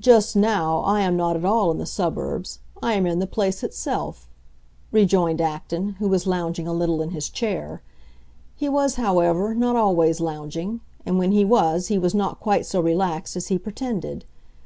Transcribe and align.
"Just 0.00 0.34
now 0.34 0.78
I 0.86 1.02
am 1.02 1.18
not 1.18 1.36
at 1.36 1.44
all 1.44 1.70
in 1.70 1.76
the 1.76 1.84
suburbs; 1.84 2.60
I 2.82 2.94
am 2.94 3.04
in 3.04 3.18
the 3.18 3.26
place 3.26 3.62
itself," 3.62 4.26
rejoined 4.90 5.38
Acton, 5.38 5.96
who 5.98 6.08
was 6.08 6.26
lounging 6.26 6.66
a 6.66 6.72
little 6.72 7.02
in 7.02 7.10
his 7.10 7.28
chair. 7.28 7.82
He 8.56 8.70
was, 8.70 8.94
however, 8.94 9.54
not 9.54 9.76
always 9.76 10.18
lounging; 10.18 10.80
and 11.04 11.18
when 11.18 11.32
he 11.32 11.44
was 11.44 11.88
he 11.88 11.98
was 11.98 12.14
not 12.14 12.40
quite 12.40 12.64
so 12.64 12.80
relaxed 12.80 13.36
as 13.36 13.48
he 13.48 13.58
pretended. 13.58 14.24